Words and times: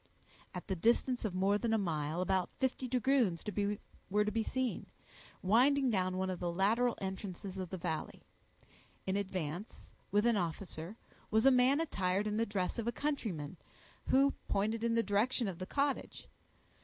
At 0.55 0.65
the 0.65 0.75
distance 0.75 1.25
of 1.25 1.35
more 1.35 1.59
than 1.59 1.75
a 1.75 1.77
mile, 1.77 2.21
about 2.21 2.49
fifty 2.57 2.87
dragoons 2.87 3.43
were 4.09 4.25
to 4.25 4.31
be 4.31 4.41
seen, 4.43 4.87
winding 5.43 5.91
down 5.91 6.17
one 6.17 6.31
of 6.31 6.39
the 6.39 6.51
lateral 6.51 6.97
entrances 6.99 7.59
of 7.59 7.69
the 7.69 7.77
valley. 7.77 8.23
In 9.05 9.15
advance, 9.15 9.87
with 10.11 10.25
an 10.25 10.37
officer, 10.37 10.95
was 11.29 11.45
a 11.45 11.51
man 11.51 11.79
attired 11.79 12.25
in 12.25 12.37
the 12.37 12.47
dress 12.47 12.79
of 12.79 12.87
a 12.87 12.91
countryman, 12.91 13.57
who 14.07 14.33
pointed 14.47 14.83
in 14.83 14.95
the 14.95 15.03
direction 15.03 15.47
of 15.47 15.59
the 15.59 15.67
cottage. 15.67 16.27